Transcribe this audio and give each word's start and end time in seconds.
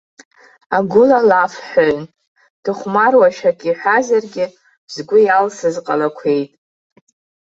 Агәыла 0.77 1.19
лафҳәаҩын, 1.29 2.05
дыхәмаруашәа 2.63 3.51
акы 3.53 3.67
иҳәазаргьы, 3.69 4.45
згәы 4.93 5.17
иалсыз 5.23 5.75
ҟалақәеит. 5.85 6.51